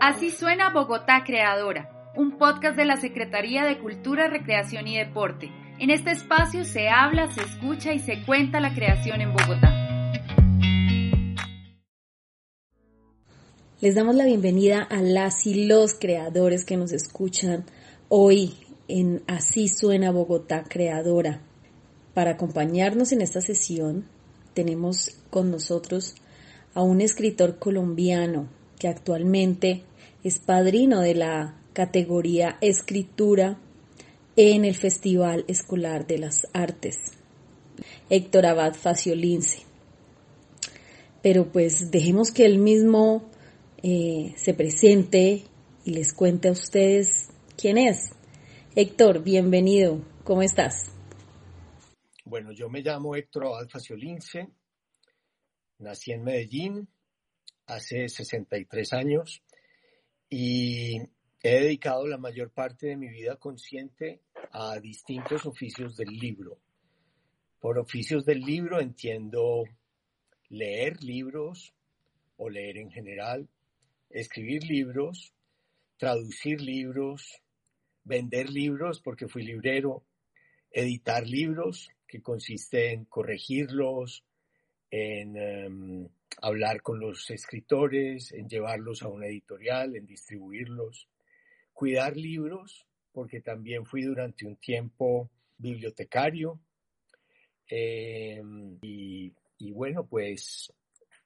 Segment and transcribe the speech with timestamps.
[0.00, 5.52] Así suena Bogotá Creadora, un podcast de la Secretaría de Cultura, Recreación y Deporte.
[5.78, 10.14] En este espacio se habla, se escucha y se cuenta la creación en Bogotá.
[13.82, 17.66] Les damos la bienvenida a las y los creadores que nos escuchan
[18.08, 18.54] hoy
[18.88, 21.42] en Así suena Bogotá Creadora.
[22.14, 24.06] Para acompañarnos en esta sesión
[24.54, 26.14] tenemos con nosotros
[26.72, 28.48] a un escritor colombiano
[28.78, 29.84] que actualmente
[30.22, 33.58] es padrino de la categoría escritura
[34.36, 36.96] en el Festival Escolar de las Artes,
[38.10, 39.64] Héctor Abad Faciolince.
[41.22, 43.30] Pero pues dejemos que él mismo
[43.82, 45.44] eh, se presente
[45.84, 48.10] y les cuente a ustedes quién es.
[48.74, 50.92] Héctor, bienvenido, ¿cómo estás?
[52.24, 54.48] Bueno, yo me llamo Héctor Abad Faciolince,
[55.78, 56.88] nací en Medellín
[57.66, 59.42] hace 63 años
[60.30, 61.00] y
[61.42, 64.20] he dedicado la mayor parte de mi vida consciente
[64.52, 66.58] a distintos oficios del libro.
[67.58, 69.64] Por oficios del libro entiendo
[70.48, 71.74] leer libros
[72.36, 73.48] o leer en general,
[74.08, 75.34] escribir libros,
[75.96, 77.42] traducir libros,
[78.04, 80.04] vender libros porque fui librero,
[80.70, 84.24] editar libros, que consiste en corregirlos,
[84.90, 86.08] en em,
[86.42, 91.08] hablar con los escritores, en llevarlos a una editorial, en distribuirlos,
[91.72, 96.60] cuidar libros, porque también fui durante un tiempo bibliotecario.
[97.68, 100.72] Em, y, y bueno, pues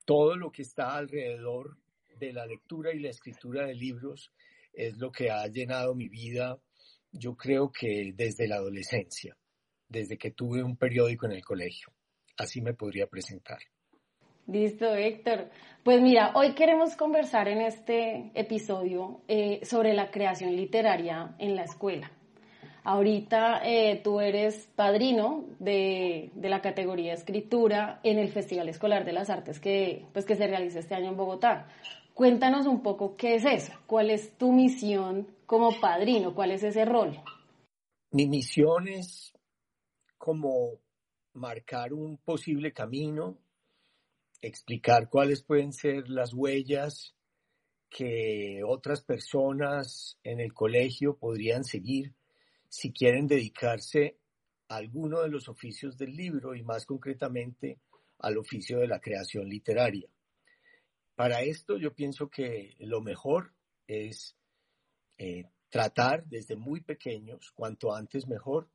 [0.05, 1.77] todo lo que está alrededor
[2.19, 4.33] de la lectura y la escritura de libros
[4.73, 6.59] es lo que ha llenado mi vida,
[7.13, 9.37] yo creo que desde la adolescencia,
[9.89, 11.93] desde que tuve un periódico en el colegio.
[12.37, 13.61] Así me podría presentar.
[14.47, 15.49] Listo, Héctor.
[15.83, 21.65] Pues mira, hoy queremos conversar en este episodio eh, sobre la creación literaria en la
[21.65, 22.11] escuela.
[22.85, 29.31] Ahorita eh, tú eres padrino de, la categoría escritura en el Festival Escolar de las
[29.31, 31.67] Artes que, pues, que se realiza este año en Bogotá.
[32.13, 36.85] Cuéntanos un poco qué es eso, cuál es tu misión como padrino, cuál es ese
[36.85, 37.19] rol.
[38.11, 39.33] Mi misión es
[40.19, 40.79] como
[41.33, 43.39] marcar un posible camino
[44.47, 47.15] explicar cuáles pueden ser las huellas
[47.89, 52.15] que otras personas en el colegio podrían seguir
[52.69, 54.19] si quieren dedicarse
[54.69, 57.79] a alguno de los oficios del libro y más concretamente
[58.19, 60.09] al oficio de la creación literaria.
[61.15, 63.55] Para esto yo pienso que lo mejor
[63.87, 64.37] es
[65.17, 68.69] eh, tratar desde muy pequeños, cuanto antes mejor,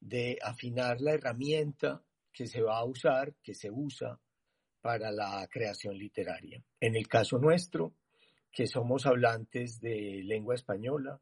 [0.00, 2.02] de afinar la herramienta
[2.32, 4.20] que se va a usar, que se usa
[4.88, 6.64] para la creación literaria.
[6.80, 7.92] En el caso nuestro,
[8.50, 11.20] que somos hablantes de lengua española,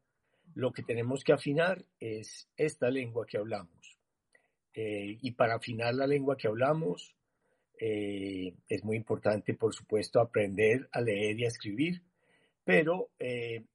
[0.53, 3.99] lo que tenemos que afinar es esta lengua que hablamos.
[4.73, 7.13] Eh, y para afinar la lengua que hablamos,
[7.77, 12.01] eh, es muy importante, por supuesto, aprender a leer y a escribir,
[12.63, 13.65] pero eh,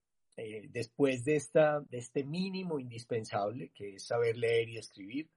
[0.71, 5.29] después de, esta, de este mínimo indispensable, que es saber leer y escribir,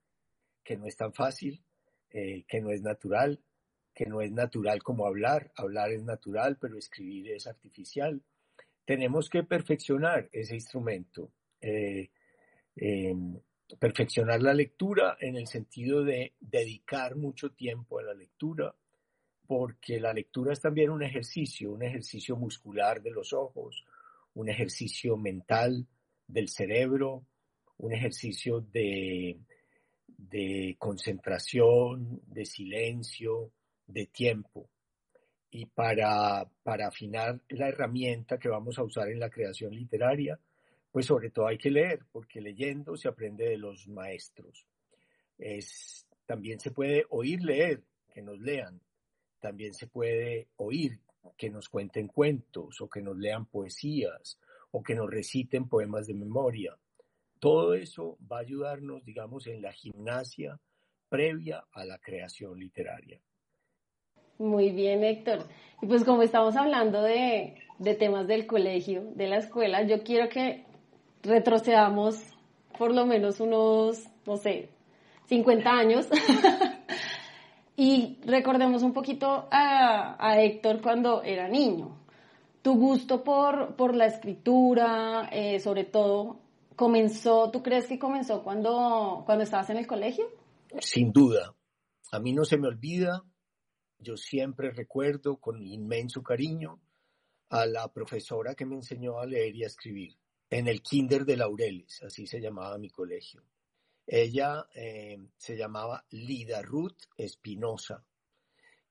[0.63, 1.61] que no es tan fácil,
[2.09, 3.43] que no es natural,
[3.95, 8.21] que no es natural como hablar, hablar es natural, pero escribir es artificial.
[8.83, 12.09] Tenemos que perfeccionar ese instrumento, eh,
[12.75, 13.39] em,
[13.79, 18.75] perfeccionar la lectura en el sentido de dedicar mucho tiempo a la lectura,
[19.47, 23.85] porque la lectura es también un ejercicio, un ejercicio muscular de los ojos,
[24.33, 25.87] un ejercicio mental
[26.27, 27.25] del cerebro,
[27.77, 29.39] un ejercicio de,
[30.07, 33.51] de concentración, de silencio,
[33.87, 34.69] de tiempo.
[35.51, 40.39] Y para, para afinar la herramienta que vamos a usar en la creación literaria,
[40.91, 44.65] pues sobre todo hay que leer, porque leyendo se aprende de los maestros.
[45.37, 48.81] Es, también se puede oír leer, que nos lean.
[49.39, 50.99] También se puede oír
[51.37, 54.39] que nos cuenten cuentos o que nos lean poesías
[54.71, 56.77] o que nos reciten poemas de memoria.
[57.39, 60.59] Todo eso va a ayudarnos, digamos, en la gimnasia
[61.09, 63.21] previa a la creación literaria.
[64.37, 65.45] Muy bien, Héctor.
[65.81, 67.55] Y pues como estamos hablando de,
[67.97, 70.65] temas del colegio, de la escuela, yo quiero que
[71.23, 72.21] retrocedamos
[72.77, 74.69] por lo menos unos, no sé,
[75.27, 76.07] 50 años
[77.77, 81.97] y recordemos un poquito a, Héctor cuando era niño.
[82.61, 86.39] Tu gusto por, por la escritura, eh, sobre todo,
[86.75, 90.25] comenzó, ¿tú crees que comenzó cuando, cuando estabas en el colegio?
[90.79, 91.53] Sin duda.
[92.11, 93.23] A mí no se me olvida
[93.99, 96.79] yo siempre recuerdo con inmenso cariño
[97.49, 100.17] a la profesora que me enseñó a leer y a escribir
[100.49, 103.43] en el Kinder de Laureles, así se llamaba mi colegio.
[104.07, 108.05] Ella eh, se llamaba Lida Ruth Espinosa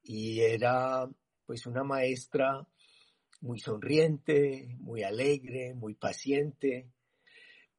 [0.03, 1.09] y era
[1.47, 2.67] pues una maestra
[3.41, 6.91] muy sonriente, muy alegre, muy paciente.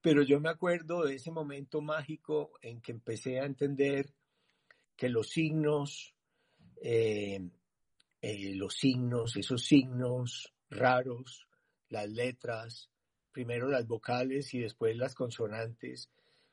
[0.02, 4.14] Pero yo me acuerdo de ese momento mágico en que empecé a entender
[4.96, 6.15] que los signos,
[6.82, 7.40] eh,
[8.22, 11.48] eh, los signos, esos signos raros,
[11.90, 12.90] las letras,
[13.32, 16.10] primero las vocales y después las consonantes,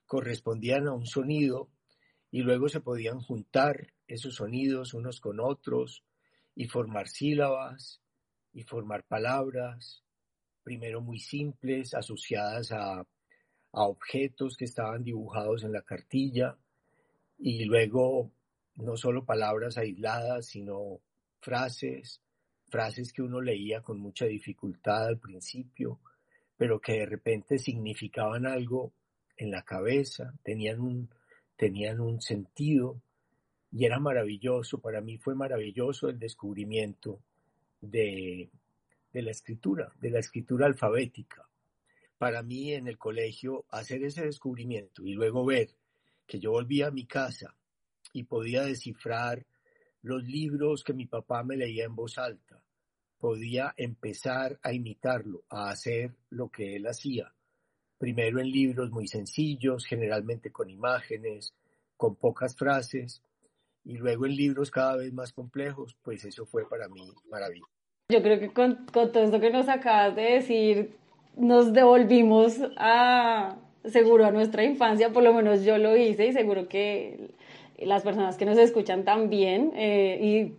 [0.07, 1.71] correspondían a un sonido
[2.31, 6.05] y luego se podían juntar esos sonidos unos con otros
[6.55, 8.01] y formar sílabas
[8.53, 10.03] y formar palabras,
[10.63, 13.01] primero muy simples, asociadas a,
[13.73, 16.59] a objetos que estaban dibujados en la cartilla,
[17.39, 18.31] y luego
[18.77, 21.01] no solo palabras aisladas, sino
[21.41, 22.23] frases,
[22.69, 26.01] frases que uno leía con mucha dificultad al principio,
[26.57, 28.93] pero que de repente significaban algo
[29.37, 31.11] en la cabeza, tenían un,
[31.57, 33.01] tenían un sentido
[33.71, 37.23] y era maravilloso, para mí fue maravilloso el descubrimiento
[37.81, 38.51] de,
[39.13, 41.49] la escritura, de la escritura alfabética.
[42.19, 45.71] Para mí en el colegio hacer ese descubrimiento y luego ver
[46.27, 47.57] que yo volvía a mi casa
[48.13, 49.47] y podía descifrar
[50.03, 52.63] los libros que mi papá me leía en voz alta,
[53.19, 57.33] podía empezar a imitarlo, a hacer lo que él hacía.
[57.99, 61.55] Primero en libros muy sencillos, generalmente con imágenes,
[61.97, 63.23] con pocas frases,
[63.85, 67.01] y luego en libros cada vez más complejos, pues eso fue para mí
[67.31, 67.71] maravilloso.
[68.09, 70.97] Yo creo que con, todo esto que nos acabas de decir,
[71.37, 76.69] nos devolvimos a, seguro, a nuestra infancia, por lo menos yo lo hice y seguro
[76.69, 77.35] que
[77.87, 80.53] las personas que nos escuchan también, eh, y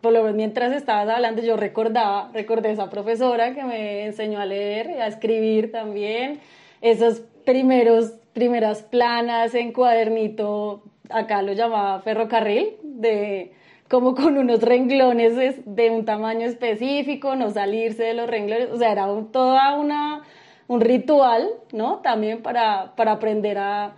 [0.00, 4.46] por lo menos mientras estabas hablando yo recordaba, recordé esa profesora que me enseñó a
[4.46, 6.40] leer a escribir también,
[6.80, 13.52] esos primeros, primeras planas en cuadernito acá lo llamaba ferrocarril, de
[13.88, 18.92] como con unos renglones de un tamaño específico, no salirse de los renglones, o sea,
[18.92, 20.22] era toda una,
[20.66, 21.98] un ritual, ¿no?
[21.98, 23.94] También para, para aprender a,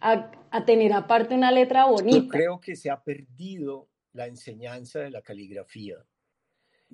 [0.00, 2.18] a, a, tener aparte una letra bonita.
[2.18, 5.96] Yo creo que se ha perdido la enseñanza de la caligrafía.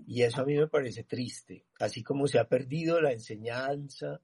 [0.07, 4.21] Y eso a mí me parece triste, así como se ha perdido la enseñanza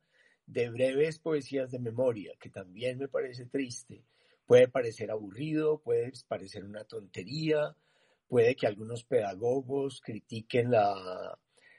[0.47, 4.05] de breves poesías de memoria, que también me parece triste.
[4.45, 7.75] Puede parecer aburrido, puede parecer una tontería,
[8.29, 11.39] puede que algunos pedagogos critiquen la,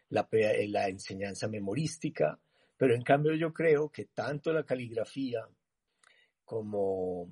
[0.10, 2.40] la, enseñanza memorística,
[2.78, 5.48] pero en cambio yo creo que tanto la caligrafía
[6.46, 7.32] como,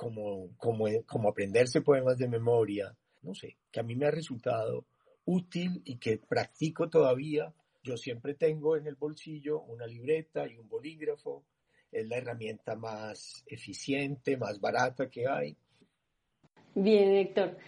[0.00, 4.86] como, como, como aprenderse poemas de memoria, no sé, que a mí me ha resultado
[5.26, 7.52] útil y que practico todavía.
[7.82, 11.44] Yo siempre tengo en el bolsillo una libreta y un bolígrafo
[11.92, 15.54] es la herramienta más eficiente, más barata que hay.
[16.74, 17.58] Bien, Héctor.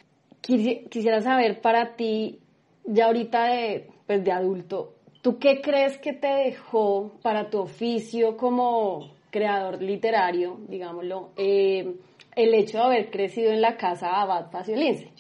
[0.41, 2.41] Quisiera saber para ti,
[2.87, 8.39] ya ahorita de, pues de adulto, ¿tú qué crees que te dejó para tu oficio
[8.39, 11.97] como creador literario, digámoslo, eh,
[12.37, 15.13] el hecho de haber crecido en la casa Abad Faciolince?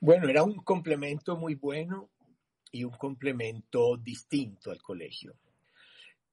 [0.00, 2.10] Bueno, era un complemento muy bueno
[2.72, 5.34] y un complemento distinto al colegio.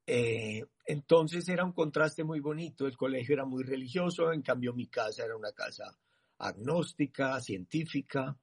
[0.06, 2.88] Eh, entonces era un contraste muy bonito.
[2.88, 5.98] El colegio era muy religioso, en cambio mi casa era una casa
[6.38, 8.38] agnóstica, científica.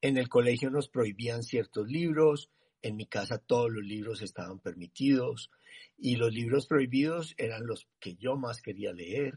[0.00, 2.50] En el colegio nos prohibían ciertos libros,
[2.82, 5.50] en mi casa todos los libros estaban permitidos
[5.96, 9.34] y los libros prohibidos eran los que yo más quería leer.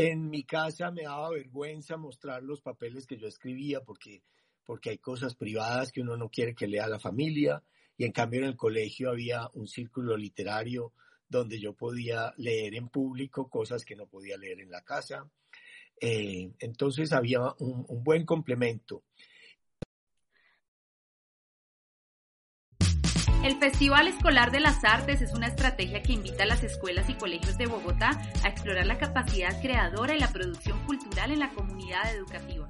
[0.00, 4.22] En mi casa me daba vergüenza mostrar los papeles que yo escribía porque,
[4.64, 7.64] porque hay cosas privadas que uno no quiere que lea la familia
[7.96, 10.92] y en cambio en el colegio había un círculo literario
[11.28, 15.28] donde yo podía leer en público cosas que no podía leer en la casa.
[16.00, 19.02] Eh, entonces había un, un buen complemento.
[23.48, 27.14] El Festival Escolar de las Artes es una estrategia que invita a las escuelas y
[27.14, 28.10] colegios de Bogotá
[28.44, 32.68] a explorar la capacidad creadora y la producción cultural en la comunidad educativa.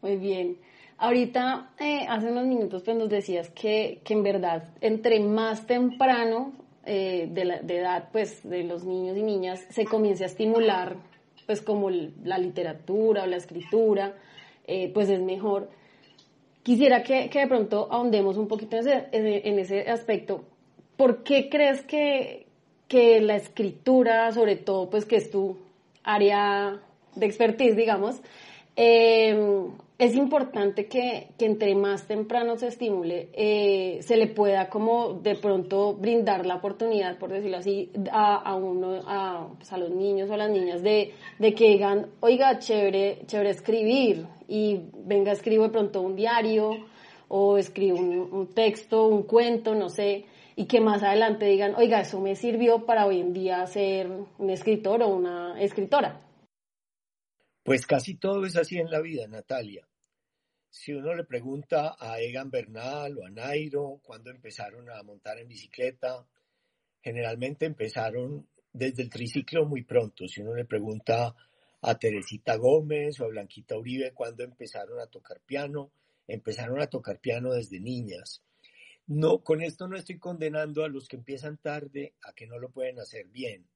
[0.00, 0.56] Muy bien.
[0.96, 6.54] Ahorita, eh, hace unos minutos, pues nos decías que, que en verdad, entre más temprano
[6.86, 10.96] eh, de, edad, pues, de los niños y niñas, se comience a estimular,
[11.44, 14.14] pues, como la literatura o la escritura,
[14.66, 15.68] eh, pues es mejor.
[16.64, 20.44] Quisiera que, que, de pronto ahondemos un poquito en ese, en ese aspecto.
[20.96, 22.46] ¿Por qué crees que,
[22.88, 25.58] que la escritura, sobre todo, pues, que es tu
[26.02, 26.80] área
[27.14, 28.20] de expertise, digamos,
[28.76, 35.36] eh, es importante que, entre más temprano se estimule, eh, se le pueda como de
[35.36, 39.00] pronto brindar la oportunidad, por decirlo así, a, uno,
[39.56, 43.50] pues, a, los niños o a las niñas de, de, que digan, oiga, chévere, chévere
[43.50, 46.72] escribir y venga, escribo de pronto un diario
[47.28, 52.20] o escribo un, texto, un cuento, no sé, y que más adelante digan, oiga, eso
[52.20, 56.20] me sirvió para hoy en día ser un escritor o una escritora.
[57.64, 59.88] Pues casi todo es así en la vida, Natalia.
[60.68, 65.48] Si uno le pregunta a Egan Bernal o a Nairo cuándo empezaron a montar en
[65.48, 66.26] bicicleta,
[67.00, 70.28] generalmente empezaron desde el triciclo muy pronto.
[70.28, 71.34] Si uno le pregunta
[71.80, 75.90] a Teresita Gómez o a Blanquita Uribe cuándo empezaron a tocar piano,
[76.28, 78.42] empezaron a tocar piano desde niñas.
[79.06, 82.68] No, con esto no estoy condenando a los que empiezan tarde a que no lo
[82.68, 83.66] pueden hacer bien,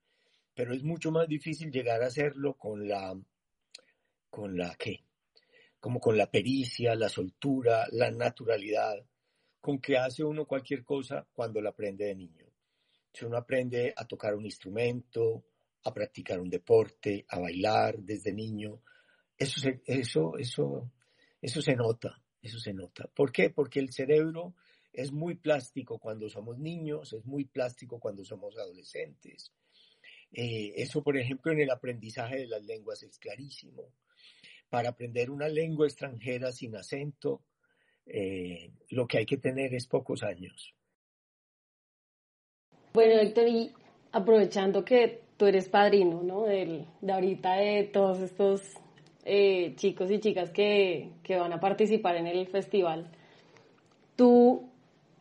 [0.54, 3.18] pero es mucho más difícil llegar a hacerlo con la
[4.30, 5.04] con la que,
[5.80, 9.04] como con la pericia, la soltura, la naturalidad,
[9.60, 12.46] con que hace uno cualquier cosa cuando la aprende de niño.
[13.12, 15.44] Si uno aprende a tocar un instrumento,
[15.84, 18.82] a practicar un deporte, a bailar desde niño,
[19.36, 20.90] eso se, eso, eso,
[21.40, 23.08] eso se nota, eso se nota.
[23.14, 23.50] ¿Por qué?
[23.50, 24.54] Porque el cerebro
[24.92, 29.52] es muy plástico cuando somos niños, es muy plástico cuando somos adolescentes.
[30.32, 33.92] Eh, eso, por ejemplo, en el aprendizaje de las lenguas es clarísimo
[34.68, 37.42] para aprender una lengua extranjera sin acento,
[38.06, 40.74] eh, lo que hay que tener es pocos años.
[42.92, 43.72] Bueno, Héctor, y
[44.12, 46.44] aprovechando que tú eres padrino, ¿no?
[46.44, 48.62] de ahorita de todos estos
[49.24, 53.10] eh, chicos y chicas que, van a participar en el festival,
[54.16, 54.70] ¿tú,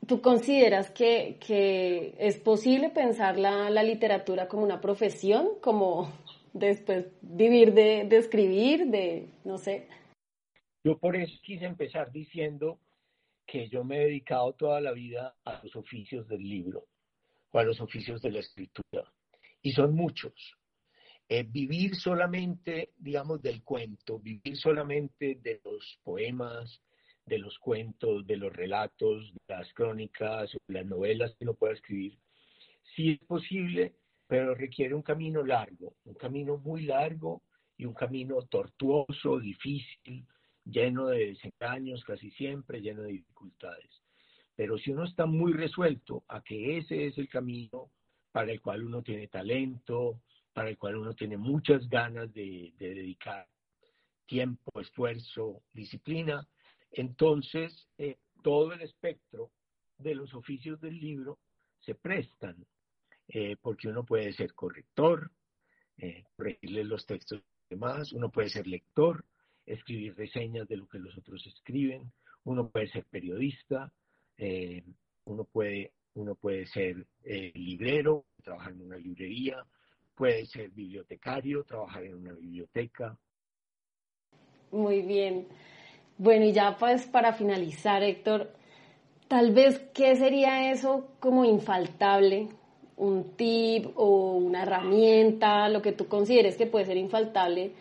[0.07, 6.09] tú consideras que, es posible pensar la, la literatura como una profesión, como
[6.59, 9.87] después vivir de, de escribir, de, no sé.
[10.83, 12.79] Yo por eso quise empezar diciendo
[13.45, 16.85] que yo me he dedicado toda la vida a los oficios del libro
[17.51, 19.11] o a los oficios de la escritura.
[19.61, 20.33] Y son muchos.
[21.29, 26.81] Eh, vivir solamente, digamos, del cuento, vivir solamente de los poemas,
[27.25, 31.73] de los cuentos, de los relatos, de las crónicas, de las novelas que uno pueda
[31.73, 32.17] escribir,
[32.95, 33.93] sí es posible,
[34.27, 37.41] pero requiere un camino largo, un camino muy largo
[37.77, 40.25] y un camino tortuoso, difícil,
[40.65, 43.89] lleno de desengaños casi siempre, lleno de dificultades.
[44.55, 47.89] Pero si uno está muy resuelto a que ese es el camino
[48.31, 50.19] para el cual uno tiene talento,
[50.51, 53.47] para el cual uno tiene muchas ganas de, dedicar
[54.25, 56.45] tiempo, esfuerzo, disciplina,
[56.91, 59.51] entonces eh, todo el espectro
[59.99, 61.37] de los oficios del libro
[61.79, 62.65] se prestan
[63.27, 65.31] eh, porque uno puede ser corrector,
[65.97, 69.25] eh, corregirle los textos demás, uno puede ser lector,
[69.65, 72.11] escribir reseñas de lo que los otros escriben,
[72.45, 73.91] uno puede ser periodista,
[74.37, 74.83] eh,
[75.25, 79.65] uno, puede, uno puede ser eh, librero, trabajar en una librería,
[80.15, 83.17] puede ser bibliotecario, trabajar en una biblioteca.
[84.71, 85.47] Muy bien.
[86.17, 88.53] Bueno, y ya pues para finalizar, Héctor,
[89.27, 92.49] tal vez, ¿qué sería eso como infaltable
[92.97, 97.71] un tip o una herramienta, lo que tú consideres que puede ser infaltable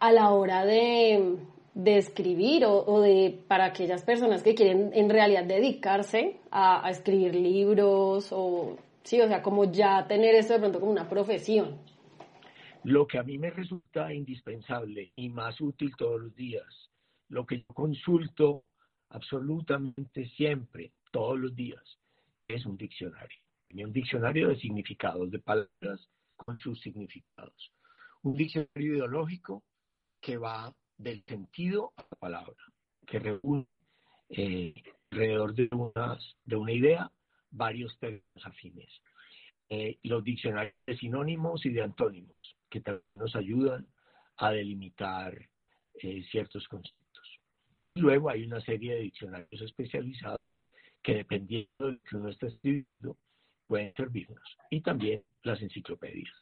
[0.00, 1.36] a la hora de,
[1.84, 8.76] escribir o, de para aquellas personas que quieren en realidad dedicarse a, escribir libros o
[9.04, 11.78] sí, o sea, como ya tener esto de pronto como una profesión.
[12.82, 16.90] Lo que a mí me resulta indispensable y más útil todos los días,
[17.28, 18.64] lo que yo consulto
[19.08, 21.82] absolutamente siempre, todos los días,
[22.48, 23.43] es un diccionario
[23.82, 27.72] un diccionario de significados, de palabras con sus significados.
[28.22, 29.64] Un diccionario ideológico
[30.20, 32.64] que va del sentido a la palabra,
[33.06, 33.66] que reúne
[34.28, 34.74] eh,
[35.10, 37.10] alrededor de, unas, una idea
[37.50, 38.88] varios términos afines.
[39.68, 42.36] Eh, los diccionarios de sinónimos y de antónimos,
[42.70, 43.86] que también nos ayudan
[44.36, 45.48] a delimitar
[45.94, 47.40] eh, ciertos conceptos.
[47.94, 50.40] Luego hay una serie de diccionarios especializados
[51.02, 53.16] que dependiendo de lo que uno está escribiendo,
[53.66, 54.56] pueden servirnos.
[54.70, 56.32] Y también las enciclopedias,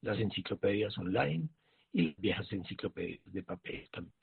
[0.00, 1.48] las enciclopedias online
[1.92, 4.14] y viejas enciclopedias de papel también.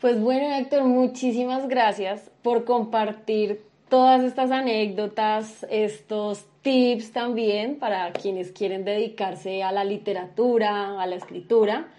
[0.00, 8.50] Pues bueno, Héctor, muchísimas gracias por compartir todas estas anécdotas, estos tips también para quienes
[8.50, 11.92] quieren dedicarse a la literatura, a la escritura.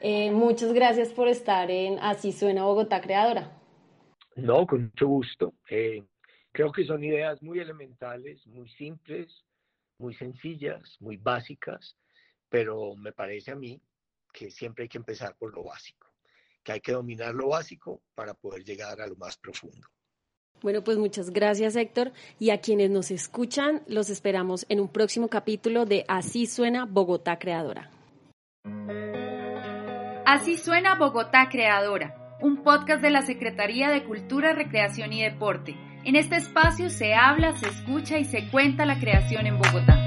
[0.00, 3.52] Eh, muchas gracias por estar en Así Suena Bogotá Creadora.
[4.36, 5.54] No, con mucho gusto.
[5.70, 6.02] Eh,
[6.54, 9.44] Creo que son ideas muy elementales, muy simples,
[9.98, 11.96] muy sencillas, muy básicas,
[12.48, 13.82] pero me parece a mí
[14.32, 16.12] que siempre hay que empezar por lo básico.
[16.62, 19.86] que hay que dominar lo básico para poder llegar a lo más profundo.
[20.62, 25.28] Bueno, pues muchas gracias Héctor y a quienes nos escuchan los esperamos en un próximo
[25.28, 27.90] capítulo de Así suena Bogotá Creadora.
[30.24, 35.76] Así suena Bogotá Creadora, un podcast de la Secretaría de Cultura, Recreación y Deporte.
[36.04, 40.03] En este espacio se habla, se escucha y se cuenta la creación en Bogotá.